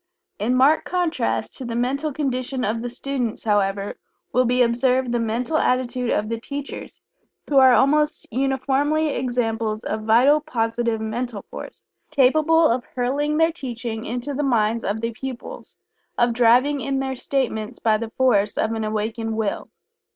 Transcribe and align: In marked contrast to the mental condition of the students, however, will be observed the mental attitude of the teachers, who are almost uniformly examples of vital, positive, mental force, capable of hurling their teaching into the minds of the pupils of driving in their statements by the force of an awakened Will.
In 0.39 0.55
marked 0.55 0.85
contrast 0.85 1.55
to 1.59 1.63
the 1.63 1.75
mental 1.75 2.11
condition 2.11 2.65
of 2.65 2.81
the 2.81 2.89
students, 2.89 3.43
however, 3.43 3.99
will 4.33 4.45
be 4.45 4.63
observed 4.63 5.11
the 5.11 5.19
mental 5.19 5.59
attitude 5.59 6.09
of 6.09 6.27
the 6.27 6.39
teachers, 6.39 6.99
who 7.47 7.59
are 7.59 7.73
almost 7.73 8.25
uniformly 8.31 9.09
examples 9.09 9.83
of 9.83 10.01
vital, 10.01 10.39
positive, 10.41 10.99
mental 10.99 11.43
force, 11.51 11.83
capable 12.09 12.67
of 12.67 12.83
hurling 12.95 13.37
their 13.37 13.51
teaching 13.51 14.03
into 14.03 14.33
the 14.33 14.41
minds 14.41 14.83
of 14.83 15.01
the 15.01 15.11
pupils 15.11 15.77
of 16.17 16.33
driving 16.33 16.81
in 16.81 16.97
their 16.97 17.15
statements 17.15 17.77
by 17.77 17.97
the 17.97 18.09
force 18.09 18.57
of 18.57 18.71
an 18.71 18.83
awakened 18.83 19.37
Will. 19.37 19.69